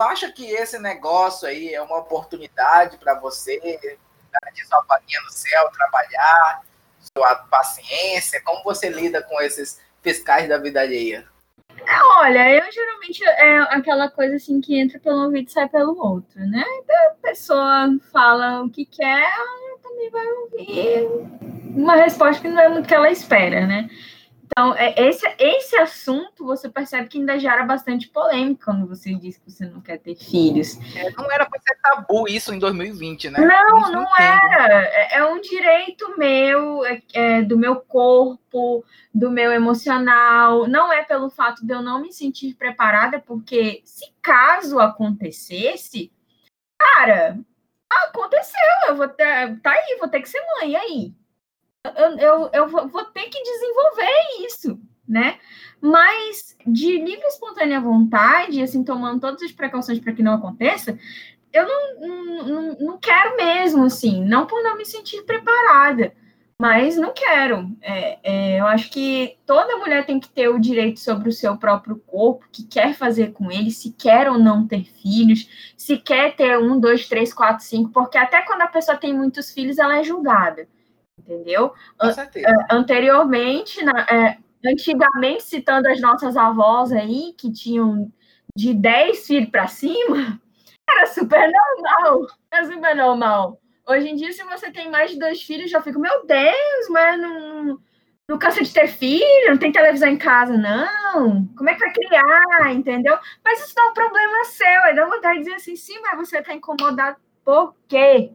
Acha 0.00 0.32
que 0.32 0.50
esse 0.50 0.80
negócio 0.80 1.46
aí 1.46 1.72
é 1.72 1.80
uma 1.80 1.98
oportunidade 1.98 2.98
para 2.98 3.14
você 3.20 3.56
garantir 3.60 4.66
sua 4.66 4.82
vaguinha 4.82 5.20
no 5.20 5.30
céu, 5.30 5.70
trabalhar, 5.70 6.62
sua 7.16 7.36
paciência? 7.36 8.42
Como 8.42 8.64
você 8.64 8.88
lida 8.88 9.22
com 9.22 9.40
esses 9.40 9.80
fiscais 10.02 10.48
da 10.48 10.58
vida 10.58 10.80
alheia? 10.80 11.24
Olha, 12.18 12.50
eu 12.50 12.72
geralmente 12.72 13.24
é 13.24 13.58
aquela 13.74 14.08
coisa 14.08 14.36
assim 14.36 14.60
que 14.60 14.78
entra 14.78 14.98
pelo 14.98 15.24
ouvido 15.24 15.48
e 15.48 15.52
sai 15.52 15.68
pelo 15.68 15.98
outro, 15.98 16.40
né? 16.40 16.64
Então, 16.82 16.96
a 17.10 17.28
pessoa 17.28 17.88
fala 18.12 18.62
o 18.62 18.70
que 18.70 18.84
quer, 18.84 19.22
ela 19.22 19.78
também 19.82 20.10
vai 20.10 20.26
ouvir 20.26 21.08
uma 21.74 21.96
resposta 21.96 22.42
que 22.42 22.48
não 22.48 22.60
é 22.60 22.68
muito 22.68 22.86
que 22.86 22.94
ela 22.94 23.10
espera, 23.10 23.66
né? 23.66 23.88
Então, 24.52 24.74
é, 24.74 24.94
esse, 25.08 25.26
esse 25.38 25.76
assunto 25.76 26.44
você 26.44 26.68
percebe 26.68 27.08
que 27.08 27.18
ainda 27.18 27.38
gera 27.38 27.64
bastante 27.64 28.06
polêmica 28.08 28.66
quando 28.66 28.86
você 28.86 29.14
diz 29.14 29.38
que 29.38 29.50
você 29.50 29.64
não 29.64 29.80
quer 29.80 29.98
ter 29.98 30.14
filhos. 30.14 30.78
É, 30.94 31.10
não 31.12 31.30
era 31.32 31.46
para 31.46 31.58
ser 31.60 31.74
tabu 31.82 32.28
isso 32.28 32.52
em 32.52 32.58
2020, 32.58 33.30
né? 33.30 33.40
Não, 33.40 33.80
não, 33.80 33.92
não 33.92 34.16
era. 34.16 34.84
É, 34.84 35.16
é, 35.16 35.24
um 35.24 35.40
direito 35.40 36.18
meu, 36.18 36.84
é, 36.84 37.02
é, 37.14 37.42
do 37.42 37.56
meu 37.56 37.76
corpo, 37.76 38.84
do 39.14 39.30
meu 39.30 39.50
emocional. 39.50 40.68
Não 40.68 40.92
é 40.92 41.02
pelo 41.02 41.30
fato 41.30 41.64
de 41.64 41.72
eu 41.72 41.80
não 41.80 42.02
me 42.02 42.12
sentir 42.12 42.54
preparada, 42.54 43.18
porque 43.18 43.80
se 43.86 44.12
caso 44.20 44.78
acontecesse, 44.78 46.12
cara, 46.78 47.38
aconteceu. 47.90 48.60
Eu 48.88 48.96
vou 48.96 49.08
ter, 49.08 49.58
tá 49.60 49.70
aí, 49.70 49.96
vou 49.98 50.08
ter 50.08 50.20
que 50.20 50.28
ser 50.28 50.42
mãe 50.60 50.76
aí 50.76 51.14
eu, 51.84 52.18
eu, 52.18 52.50
eu 52.52 52.68
vou 52.68 53.04
ter 53.06 53.24
que 53.24 53.42
desenvolver 53.42 54.46
isso, 54.46 54.80
né? 55.08 55.38
Mas 55.80 56.56
de 56.66 56.98
livre 56.98 57.24
e 57.24 57.28
espontânea 57.28 57.80
vontade, 57.80 58.62
assim, 58.62 58.84
tomando 58.84 59.20
todas 59.20 59.42
as 59.42 59.52
precauções 59.52 59.98
para 59.98 60.12
que 60.12 60.22
não 60.22 60.34
aconteça, 60.34 60.96
eu 61.52 61.66
não, 61.66 62.46
não, 62.46 62.76
não 62.78 62.98
quero 62.98 63.36
mesmo, 63.36 63.84
assim, 63.84 64.24
não 64.24 64.46
por 64.46 64.62
não 64.62 64.76
me 64.76 64.86
sentir 64.86 65.22
preparada, 65.24 66.14
mas 66.58 66.96
não 66.96 67.12
quero. 67.12 67.68
É, 67.82 68.18
é, 68.22 68.60
eu 68.60 68.66
acho 68.66 68.88
que 68.90 69.36
toda 69.44 69.76
mulher 69.76 70.06
tem 70.06 70.20
que 70.20 70.30
ter 70.30 70.48
o 70.48 70.60
direito 70.60 71.00
sobre 71.00 71.28
o 71.28 71.32
seu 71.32 71.56
próprio 71.56 71.96
corpo, 72.06 72.46
que 72.52 72.62
quer 72.62 72.94
fazer 72.94 73.32
com 73.32 73.50
ele, 73.50 73.72
se 73.72 73.90
quer 73.90 74.30
ou 74.30 74.38
não 74.38 74.68
ter 74.68 74.84
filhos, 74.84 75.74
se 75.76 75.98
quer 75.98 76.36
ter 76.36 76.56
um, 76.58 76.78
dois, 76.78 77.08
três, 77.08 77.34
quatro, 77.34 77.64
cinco, 77.64 77.90
porque 77.90 78.16
até 78.16 78.40
quando 78.42 78.62
a 78.62 78.68
pessoa 78.68 78.96
tem 78.96 79.12
muitos 79.12 79.50
filhos, 79.50 79.78
ela 79.78 79.98
é 79.98 80.04
julgada 80.04 80.68
entendeu? 81.26 81.72
Com 81.98 82.12
certeza. 82.12 82.48
É, 82.48 82.74
anteriormente, 82.74 83.82
na, 83.84 84.06
é, 84.10 84.38
antigamente, 84.64 85.44
citando 85.44 85.88
as 85.88 86.00
nossas 86.00 86.36
avós 86.36 86.92
aí, 86.92 87.34
que 87.38 87.52
tinham 87.52 88.12
de 88.54 88.74
10 88.74 89.26
filhos 89.26 89.50
para 89.50 89.66
cima, 89.66 90.40
era 90.88 91.06
super 91.06 91.50
normal. 91.50 92.26
Era 92.50 92.64
super 92.66 92.96
normal. 92.96 93.60
Hoje 93.88 94.08
em 94.08 94.14
dia, 94.14 94.32
se 94.32 94.44
você 94.44 94.70
tem 94.70 94.90
mais 94.90 95.10
de 95.10 95.18
dois 95.18 95.42
filhos, 95.42 95.70
já 95.70 95.82
fico, 95.82 95.98
meu 95.98 96.24
Deus, 96.24 96.88
mas 96.90 97.20
não, 97.20 97.78
não 98.28 98.38
cansa 98.38 98.62
de 98.62 98.72
ter 98.72 98.86
filho, 98.86 99.48
não 99.48 99.58
tem 99.58 99.72
televisão 99.72 100.08
em 100.08 100.16
casa, 100.16 100.56
não. 100.56 101.46
Como 101.56 101.68
é 101.68 101.74
que 101.74 101.80
vai 101.80 101.92
criar, 101.92 102.72
entendeu? 102.72 103.18
Mas 103.44 103.64
isso 103.64 103.74
não 103.76 103.88
é 103.88 103.90
um 103.90 103.94
problema 103.94 104.44
seu. 104.44 104.82
Aí 104.84 104.94
dá 104.94 105.04
vontade 105.06 105.38
de 105.38 105.44
dizer 105.44 105.56
assim, 105.56 105.74
sim, 105.74 105.98
mas 106.00 106.16
você 106.16 106.38
está 106.38 106.54
incomodado 106.54 107.16
por 107.44 107.74
quê? 107.88 108.32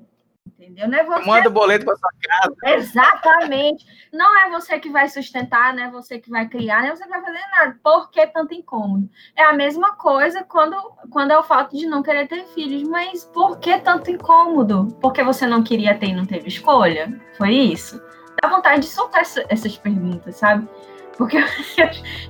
Entendeu? 0.59 0.87
Não 0.87 0.97
é 0.97 1.03
você... 1.03 1.25
Manda 1.25 1.49
o 1.49 1.51
boleto 1.51 1.85
para 1.85 1.95
sua 1.95 2.09
casa. 2.21 2.55
Exatamente. 2.65 3.85
Não 4.11 4.37
é 4.39 4.49
você 4.49 4.79
que 4.79 4.89
vai 4.89 5.07
sustentar, 5.07 5.73
não 5.73 5.83
é 5.83 5.91
você 5.91 6.19
que 6.19 6.29
vai 6.29 6.47
criar, 6.47 6.81
não 6.81 6.89
é 6.89 6.95
você 6.95 7.03
que 7.03 7.09
vai 7.09 7.21
fazer 7.21 7.41
nada. 7.51 7.79
Por 7.83 8.09
que 8.09 8.25
tanto 8.27 8.53
incômodo? 8.53 9.09
É 9.35 9.43
a 9.43 9.53
mesma 9.53 9.95
coisa 9.95 10.43
quando, 10.43 10.75
quando 11.11 11.31
é 11.31 11.37
o 11.37 11.43
fato 11.43 11.77
de 11.77 11.85
não 11.85 12.01
querer 12.01 12.27
ter 12.27 12.43
filhos, 12.47 12.83
mas 12.87 13.23
por 13.25 13.59
que 13.59 13.77
tanto 13.79 14.09
incômodo? 14.09 14.87
Porque 14.99 15.23
você 15.23 15.45
não 15.45 15.63
queria 15.63 15.97
ter 15.97 16.07
e 16.07 16.15
não 16.15 16.25
teve 16.25 16.47
escolha? 16.47 17.19
Foi 17.37 17.51
isso? 17.51 18.01
Dá 18.41 18.49
vontade 18.49 18.81
de 18.81 18.87
soltar 18.87 19.21
essa, 19.21 19.45
essas 19.49 19.77
perguntas, 19.77 20.35
sabe? 20.35 20.67
Porque 21.17 21.37
eu, 21.37 21.43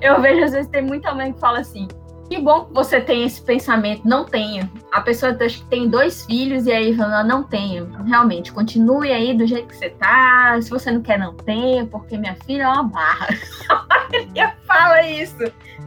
eu 0.00 0.20
vejo, 0.20 0.44
às 0.44 0.52
vezes, 0.52 0.70
tem 0.70 0.82
muita 0.82 1.14
mãe 1.14 1.32
que 1.32 1.40
fala 1.40 1.60
assim, 1.60 1.86
que 2.28 2.38
bom 2.38 2.66
que 2.66 2.74
você 2.74 3.00
tem 3.00 3.24
esse 3.24 3.40
pensamento. 3.40 4.06
Não 4.06 4.24
tenha. 4.24 4.70
A 4.92 5.00
pessoa 5.00 5.34
que 5.34 5.64
tem 5.64 5.88
dois 5.88 6.24
filhos 6.26 6.66
e 6.66 6.72
aí 6.72 6.96
fala, 6.96 7.24
não 7.24 7.42
tenho. 7.42 7.90
Realmente, 8.04 8.52
continue 8.52 9.10
aí 9.12 9.36
do 9.36 9.46
jeito 9.46 9.68
que 9.68 9.76
você 9.76 9.90
tá. 9.90 10.58
Se 10.60 10.70
você 10.70 10.90
não 10.90 11.00
quer, 11.00 11.18
não 11.18 11.34
tenha, 11.34 11.86
porque 11.86 12.18
minha 12.18 12.36
filha 12.44 12.64
é 12.64 12.68
uma 12.68 12.84
barra. 12.84 13.28
A 13.68 14.08
maioria 14.10 14.54
fala 14.66 15.02
isso. 15.02 15.36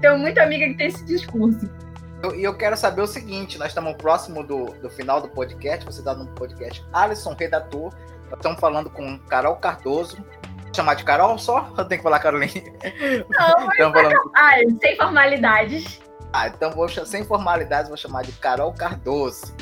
Tenho 0.02 0.18
muita 0.18 0.44
amiga 0.44 0.66
que 0.68 0.78
tem 0.78 0.88
esse 0.88 1.06
discurso. 1.06 1.70
E 2.24 2.26
eu, 2.26 2.36
eu, 2.36 2.58
quero 2.58 2.76
saber 2.76 3.02
o 3.02 3.08
seguinte: 3.08 3.58
nós 3.58 3.70
estamos 3.70 3.94
próximo 3.94 4.44
do, 4.44 4.66
do 4.82 4.90
final 4.90 5.22
do 5.22 5.30
podcast. 5.30 5.86
Você 5.86 6.00
está 6.00 6.16
no 6.16 6.28
podcast 6.28 6.84
Alisson 6.92 7.36
Redator. 7.38 7.94
Nós 8.30 8.38
estamos 8.38 8.60
falando 8.60 8.90
com 8.90 9.20
Carol 9.20 9.56
Cardoso. 9.58 10.18
Vou 10.18 10.74
chamar 10.74 10.96
de 10.96 11.04
Carol 11.04 11.38
só? 11.38 11.72
Eu 11.78 11.86
tenho 11.86 12.00
que 12.00 12.04
falar 12.04 12.20
Caroline? 12.20 12.74
Não, 13.30 13.66
mas 13.68 13.78
falando... 13.78 14.16
ah, 14.36 14.52
sem 14.82 14.96
formalidades. 14.96 16.02
Ah, 16.34 16.48
então 16.48 16.72
vou 16.72 16.88
sem 16.90 17.26
formalidades, 17.26 17.90
vou 17.90 17.98
chamar 17.98 18.24
de 18.24 18.32
Carol 18.34 18.74
Cardoso. 18.74 19.54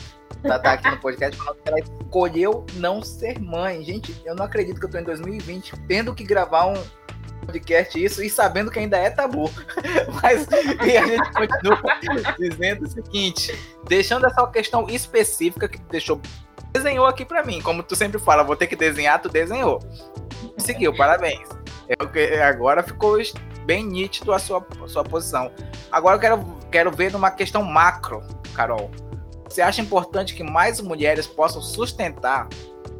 Tá, 0.43 0.57
tá 0.57 0.73
aqui 0.73 0.89
no 0.89 0.97
podcast 0.97 1.37
falando 1.37 1.57
que 1.61 1.69
ela 1.69 1.79
escolheu 1.79 2.65
não 2.75 3.01
ser 3.01 3.39
mãe. 3.39 3.83
Gente, 3.83 4.21
eu 4.25 4.35
não 4.35 4.45
acredito 4.45 4.79
que 4.79 4.85
eu 4.85 4.89
tô 4.89 4.97
em 4.97 5.03
2020 5.03 5.73
tendo 5.87 6.15
que 6.15 6.23
gravar 6.23 6.67
um 6.67 6.81
podcast 7.45 8.03
isso 8.03 8.23
e 8.23 8.29
sabendo 8.29 8.71
que 8.71 8.79
ainda 8.79 8.97
é 8.97 9.09
tabu. 9.09 9.49
Mas 10.21 10.47
e 10.85 10.97
a 10.97 11.05
gente 11.05 11.31
continua 11.31 11.81
dizendo 12.37 12.85
o 12.85 12.89
seguinte, 12.89 13.57
deixando 13.85 14.27
essa 14.27 14.45
questão 14.47 14.87
específica 14.89 15.67
que 15.67 15.79
deixou 15.79 16.21
desenhou 16.71 17.07
aqui 17.07 17.25
para 17.25 17.43
mim, 17.43 17.61
como 17.61 17.81
tu 17.81 17.95
sempre 17.95 18.19
fala, 18.19 18.43
vou 18.43 18.55
ter 18.55 18.67
que 18.67 18.75
desenhar, 18.75 19.19
tu 19.19 19.27
desenhou. 19.27 19.79
Seguiu, 20.57 20.95
parabéns. 20.95 21.49
Eu, 21.87 22.43
agora 22.43 22.83
ficou 22.83 23.19
bem 23.69 23.85
nítido 23.85 24.33
a 24.33 24.39
sua, 24.39 24.65
a 24.83 24.87
sua 24.87 25.03
posição. 25.03 25.51
Agora 25.91 26.15
eu 26.15 26.19
quero 26.19 26.57
quero 26.71 26.91
ver 26.91 27.11
numa 27.11 27.29
questão 27.29 27.63
macro, 27.63 28.23
Carol. 28.55 28.89
Você 29.47 29.61
acha 29.61 29.79
importante 29.79 30.33
que 30.33 30.41
mais 30.41 30.81
mulheres 30.81 31.27
possam 31.27 31.61
sustentar 31.61 32.47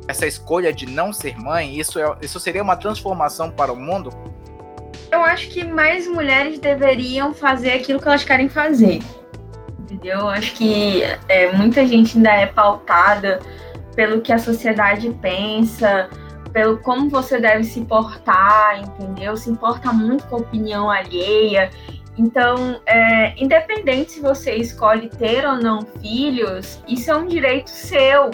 essa 0.07 0.27
escolha 0.27 0.71
de 0.71 0.85
não 0.85 1.11
ser 1.11 1.35
mãe? 1.39 1.79
Isso, 1.79 1.99
é, 1.99 2.15
isso 2.21 2.39
seria 2.39 2.61
uma 2.61 2.75
transformação 2.75 3.49
para 3.49 3.73
o 3.73 3.75
mundo? 3.75 4.11
Eu 5.11 5.23
acho 5.23 5.49
que 5.49 5.63
mais 5.63 6.07
mulheres 6.07 6.59
deveriam 6.59 7.33
fazer 7.33 7.71
aquilo 7.71 7.99
que 7.99 8.07
elas 8.07 8.23
querem 8.23 8.47
fazer. 8.47 8.99
Entendeu? 9.79 10.19
Eu 10.19 10.29
acho 10.29 10.53
que 10.53 11.01
é, 11.27 11.51
muita 11.51 11.83
gente 11.87 12.15
ainda 12.17 12.31
é 12.31 12.45
pautada 12.45 13.39
pelo 13.95 14.21
que 14.21 14.31
a 14.31 14.37
sociedade 14.37 15.09
pensa, 15.19 16.09
pelo 16.51 16.77
como 16.79 17.09
você 17.09 17.39
deve 17.39 17.63
se 17.63 17.81
portar, 17.85 18.79
entendeu? 18.79 19.35
Se 19.37 19.49
importa 19.49 19.91
muito 19.93 20.25
com 20.27 20.37
a 20.37 20.39
opinião 20.39 20.89
alheia. 20.89 21.69
Então, 22.17 22.81
é, 22.85 23.33
independente 23.41 24.11
se 24.11 24.21
você 24.21 24.55
escolhe 24.55 25.09
ter 25.09 25.45
ou 25.45 25.55
não 25.55 25.81
filhos, 26.01 26.83
isso 26.87 27.09
é 27.09 27.15
um 27.15 27.25
direito 27.25 27.69
seu 27.69 28.29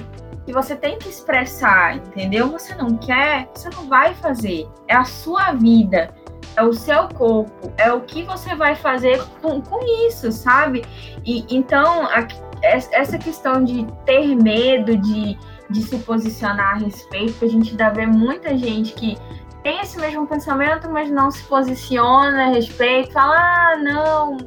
que 0.45 0.53
você 0.53 0.75
tem 0.75 0.98
que 0.98 1.10
expressar, 1.10 1.98
entendeu? 1.98 2.50
Você 2.50 2.75
não 2.75 2.98
quer, 2.98 3.50
você 3.53 3.69
não 3.69 3.88
vai 3.88 4.13
fazer. 4.15 4.67
É 4.88 4.95
a 4.95 5.03
sua 5.03 5.53
vida, 5.53 6.13
é 6.55 6.63
o 6.63 6.74
seu 6.74 7.07
corpo, 7.10 7.74
é 7.77 7.91
o 7.91 8.01
que 8.01 8.24
você 8.24 8.55
vai 8.55 8.75
fazer 8.75 9.22
com, 9.41 9.62
com 9.62 9.79
isso, 10.07 10.31
sabe? 10.31 10.84
E 11.25 11.45
então, 11.50 12.05
a, 12.05 12.27
essa 12.63 13.17
questão 13.17 13.63
de 13.63 13.86
ter 14.05 14.36
medo 14.36 14.98
de, 14.98 15.38
de 15.69 15.81
se 15.81 15.98
posicionar 16.00 16.75
a 16.75 16.77
respeito, 16.77 17.43
a 17.43 17.48
gente 17.48 17.72
ainda 17.72 17.89
vê 17.89 18.05
muita 18.05 18.57
gente 18.57 18.93
que 18.93 19.17
tem 19.63 19.79
esse 19.81 20.00
mesmo 20.00 20.27
pensamento, 20.27 20.89
mas 20.89 21.10
não 21.10 21.31
se 21.31 21.43
posiciona 21.43 22.45
a 22.45 22.50
respeito, 22.50 23.12
fala, 23.12 23.36
ah, 23.36 23.77
não, 23.77 24.38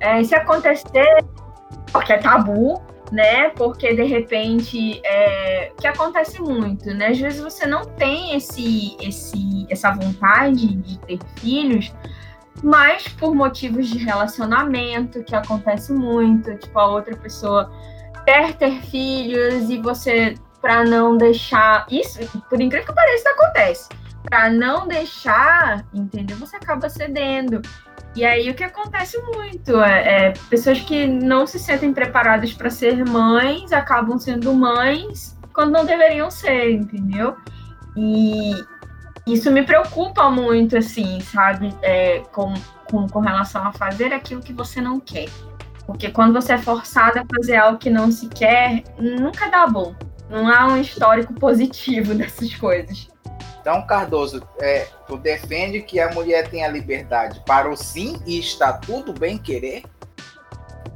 é, 0.00 0.22
se 0.22 0.34
acontecer, 0.34 1.24
porque 1.90 2.12
é 2.12 2.18
tabu, 2.18 2.82
né? 3.10 3.50
Porque 3.50 3.94
de 3.94 4.04
repente 4.04 5.00
é, 5.04 5.72
que 5.78 5.86
acontece 5.86 6.40
muito, 6.40 6.92
né? 6.92 7.08
Às 7.08 7.18
vezes 7.18 7.40
você 7.40 7.66
não 7.66 7.84
tem 7.84 8.36
esse, 8.36 8.96
esse, 9.00 9.66
essa 9.70 9.92
vontade 9.92 10.74
de 10.74 10.98
ter 11.00 11.18
filhos, 11.36 11.92
mas 12.62 13.08
por 13.08 13.34
motivos 13.34 13.88
de 13.88 13.98
relacionamento, 13.98 15.22
que 15.24 15.34
acontece 15.34 15.92
muito, 15.92 16.54
tipo, 16.56 16.78
a 16.78 16.86
outra 16.86 17.16
pessoa 17.16 17.70
quer 18.24 18.54
ter 18.54 18.80
filhos 18.82 19.70
e 19.70 19.78
você, 19.78 20.34
para 20.66 20.84
não 20.84 21.16
deixar. 21.16 21.86
Isso, 21.88 22.18
por 22.50 22.60
incrível 22.60 22.84
que 22.84 22.92
pareça, 22.92 23.30
acontece. 23.30 23.88
Para 24.24 24.50
não 24.50 24.88
deixar, 24.88 25.86
entendeu? 25.94 26.36
Você 26.38 26.56
acaba 26.56 26.88
cedendo. 26.88 27.62
E 28.16 28.24
aí 28.24 28.50
o 28.50 28.54
que 28.54 28.64
acontece 28.64 29.16
muito 29.32 29.80
é, 29.80 30.26
é 30.26 30.32
pessoas 30.50 30.80
que 30.80 31.06
não 31.06 31.46
se 31.46 31.60
sentem 31.60 31.92
preparadas 31.92 32.52
para 32.52 32.68
ser 32.68 33.04
mães 33.08 33.72
acabam 33.72 34.18
sendo 34.18 34.52
mães 34.52 35.38
quando 35.52 35.70
não 35.70 35.84
deveriam 35.84 36.32
ser, 36.32 36.72
entendeu? 36.72 37.36
E 37.96 38.50
isso 39.24 39.52
me 39.52 39.62
preocupa 39.62 40.28
muito, 40.30 40.76
assim, 40.76 41.20
sabe? 41.20 41.72
É, 41.80 42.24
com, 42.32 42.52
com, 42.90 43.06
com 43.06 43.20
relação 43.20 43.64
a 43.64 43.72
fazer 43.72 44.12
aquilo 44.12 44.42
que 44.42 44.52
você 44.52 44.80
não 44.80 44.98
quer. 44.98 45.28
Porque 45.86 46.10
quando 46.10 46.32
você 46.32 46.54
é 46.54 46.58
forçada 46.58 47.20
a 47.20 47.36
fazer 47.36 47.54
algo 47.54 47.78
que 47.78 47.88
não 47.88 48.10
se 48.10 48.28
quer, 48.28 48.82
nunca 48.98 49.48
dá 49.48 49.64
bom. 49.68 49.94
Não 50.28 50.48
há 50.48 50.66
um 50.66 50.80
histórico 50.80 51.32
positivo 51.34 52.12
dessas 52.16 52.54
coisas. 52.54 53.08
Então, 53.60 53.84
Cardoso, 53.84 54.46
é, 54.60 54.86
tu 55.08 55.16
defende 55.16 55.82
que 55.82 55.98
a 55.98 56.12
mulher 56.12 56.48
tem 56.48 56.64
a 56.64 56.68
liberdade 56.68 57.42
para 57.44 57.68
o 57.68 57.76
sim 57.76 58.20
e 58.24 58.38
está 58.38 58.72
tudo 58.72 59.12
bem 59.12 59.36
querer, 59.36 59.82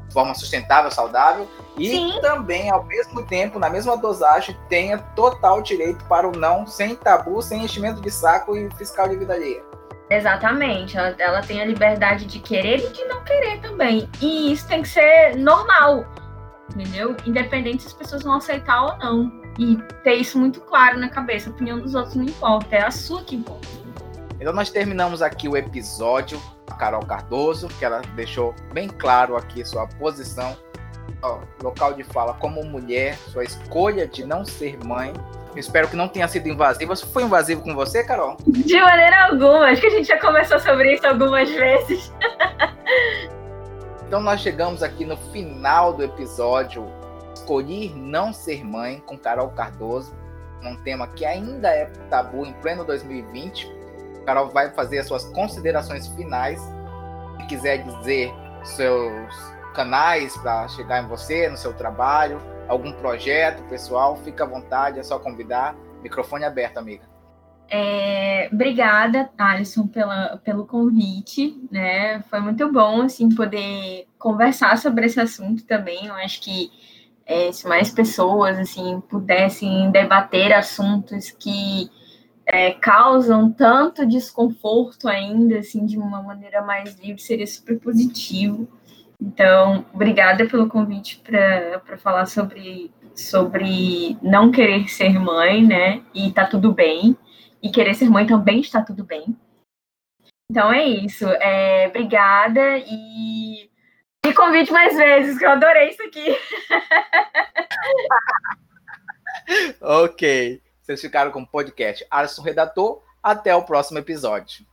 de 0.06 0.14
forma 0.14 0.34
sustentável, 0.34 0.88
saudável, 0.88 1.48
e 1.76 1.90
sim. 1.90 2.20
também, 2.20 2.70
ao 2.70 2.84
mesmo 2.84 3.26
tempo, 3.26 3.58
na 3.58 3.68
mesma 3.68 3.96
dosagem, 3.96 4.56
tenha 4.68 4.98
total 4.98 5.62
direito 5.62 6.04
para 6.04 6.28
o 6.28 6.32
não, 6.36 6.64
sem 6.64 6.94
tabu, 6.94 7.42
sem 7.42 7.64
enchimento 7.64 8.00
de 8.00 8.10
saco 8.10 8.56
e 8.56 8.70
fiscal 8.76 9.08
de 9.08 9.16
vida 9.16 9.34
alheia. 9.34 9.62
Exatamente, 10.10 10.96
ela, 10.96 11.14
ela 11.18 11.40
tem 11.40 11.60
a 11.60 11.64
liberdade 11.64 12.24
de 12.24 12.38
querer 12.40 12.78
e 12.84 12.90
de 12.90 13.04
não 13.04 13.24
querer 13.24 13.60
também. 13.60 14.08
E 14.20 14.52
isso 14.52 14.66
tem 14.68 14.82
que 14.82 14.88
ser 14.88 15.36
normal, 15.36 16.04
entendeu? 16.74 17.16
Independente 17.26 17.82
se 17.82 17.88
as 17.88 17.94
pessoas 17.94 18.22
vão 18.22 18.34
aceitar 18.34 18.82
ou 18.82 18.98
não 18.98 19.40
e 19.58 19.76
ter 20.02 20.14
isso 20.14 20.38
muito 20.38 20.60
claro 20.60 20.98
na 20.98 21.08
cabeça. 21.08 21.50
A 21.50 21.52
opinião 21.52 21.78
dos 21.78 21.94
outros 21.94 22.14
não 22.14 22.24
importa, 22.24 22.76
é 22.76 22.82
a 22.82 22.90
sua 22.90 23.22
que 23.22 23.36
importa. 23.36 23.68
Então 24.40 24.52
nós 24.52 24.70
terminamos 24.70 25.20
aqui 25.20 25.48
o 25.48 25.56
episódio 25.56 26.40
a 26.70 26.74
Carol 26.74 27.04
Cardoso, 27.04 27.68
que 27.68 27.84
ela 27.84 28.00
deixou 28.14 28.54
bem 28.72 28.88
claro 28.88 29.36
aqui 29.36 29.64
sua 29.64 29.86
posição, 29.86 30.56
local 31.62 31.92
de 31.92 32.02
fala 32.04 32.32
como 32.34 32.64
mulher, 32.64 33.16
sua 33.16 33.44
escolha 33.44 34.06
de 34.06 34.24
não 34.24 34.44
ser 34.44 34.82
mãe. 34.84 35.12
Eu 35.52 35.58
espero 35.58 35.88
que 35.88 35.96
não 35.96 36.08
tenha 36.08 36.28
sido 36.28 36.48
invasivo. 36.48 36.96
Foi 36.96 37.24
invasivo 37.24 37.62
com 37.62 37.74
você, 37.74 38.04
Carol? 38.04 38.36
De 38.46 38.80
maneira 38.80 39.26
alguma. 39.26 39.66
Acho 39.66 39.80
que 39.80 39.88
a 39.88 39.90
gente 39.90 40.06
já 40.06 40.18
conversou 40.18 40.60
sobre 40.60 40.94
isso 40.94 41.06
algumas 41.06 41.50
vezes. 41.50 42.12
então 44.10 44.20
nós 44.20 44.40
chegamos 44.40 44.82
aqui 44.82 45.04
no 45.04 45.16
final 45.16 45.92
do 45.92 46.02
episódio 46.02 46.84
Escolhi 47.32 47.90
Não 47.94 48.32
Ser 48.32 48.64
Mãe, 48.64 49.00
com 49.06 49.16
Carol 49.16 49.50
Cardoso, 49.50 50.12
um 50.64 50.74
tema 50.82 51.06
que 51.06 51.24
ainda 51.24 51.68
é 51.68 51.84
tabu 52.10 52.44
em 52.44 52.52
pleno 52.54 52.84
2020. 52.84 53.72
Carol 54.26 54.48
vai 54.48 54.68
fazer 54.70 54.98
as 54.98 55.06
suas 55.06 55.26
considerações 55.26 56.08
finais. 56.08 56.60
Se 57.36 57.46
quiser 57.46 57.84
dizer 57.84 58.34
seus 58.64 59.32
canais 59.76 60.36
para 60.38 60.66
chegar 60.66 61.04
em 61.04 61.06
você, 61.06 61.48
no 61.48 61.56
seu 61.56 61.72
trabalho, 61.72 62.42
algum 62.66 62.90
projeto 62.90 63.62
pessoal, 63.68 64.16
fica 64.16 64.42
à 64.42 64.46
vontade, 64.48 64.98
é 64.98 65.04
só 65.04 65.20
convidar. 65.20 65.76
Microfone 66.02 66.44
aberto, 66.44 66.78
amiga. 66.78 67.09
É, 67.72 68.48
obrigada, 68.52 69.30
Alisson, 69.38 69.86
pela, 69.86 70.38
pelo 70.38 70.66
convite, 70.66 71.56
né? 71.70 72.20
Foi 72.28 72.40
muito 72.40 72.70
bom, 72.72 73.02
assim, 73.02 73.28
poder 73.28 74.08
conversar 74.18 74.76
sobre 74.76 75.06
esse 75.06 75.20
assunto 75.20 75.64
também. 75.64 76.06
Eu 76.06 76.14
acho 76.14 76.40
que 76.40 76.70
é, 77.30 77.52
se 77.52 77.68
mais 77.68 77.92
pessoas 77.92 78.58
assim 78.58 79.00
pudessem 79.08 79.88
debater 79.92 80.52
assuntos 80.52 81.30
que 81.30 81.88
é, 82.44 82.72
causam 82.72 83.52
tanto 83.52 84.04
desconforto 84.04 85.06
ainda 85.06 85.60
assim 85.60 85.86
de 85.86 85.96
uma 85.96 86.20
maneira 86.20 86.60
mais 86.60 86.98
livre 86.98 87.22
seria 87.22 87.46
super 87.46 87.78
positivo 87.78 88.66
então 89.22 89.86
obrigada 89.94 90.44
pelo 90.46 90.68
convite 90.68 91.22
para 91.24 91.96
falar 91.98 92.26
sobre 92.26 92.90
sobre 93.14 94.18
não 94.20 94.50
querer 94.50 94.88
ser 94.88 95.16
mãe 95.16 95.64
né 95.64 96.02
e 96.12 96.32
tá 96.32 96.44
tudo 96.44 96.72
bem 96.72 97.16
e 97.62 97.70
querer 97.70 97.94
ser 97.94 98.08
mãe 98.08 98.26
também 98.26 98.60
está 98.60 98.82
tudo 98.82 99.04
bem 99.04 99.36
então 100.50 100.72
é 100.72 100.84
isso 100.84 101.26
é, 101.26 101.86
obrigada 101.88 102.78
e 102.78 103.70
me 104.24 104.34
convide 104.34 104.70
mais 104.70 104.96
vezes, 104.96 105.38
que 105.38 105.44
eu 105.44 105.50
adorei 105.50 105.88
isso 105.90 106.02
aqui. 106.02 106.36
ok. 109.80 110.62
Vocês 110.82 111.00
ficaram 111.00 111.30
com 111.30 111.42
o 111.42 111.46
podcast 111.46 112.06
Alisson 112.10 112.42
Redator. 112.42 113.02
Até 113.22 113.54
o 113.54 113.64
próximo 113.64 113.98
episódio. 113.98 114.66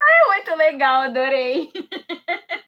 Ai, 0.00 0.26
muito 0.26 0.54
legal, 0.56 1.02
adorei. 1.02 1.70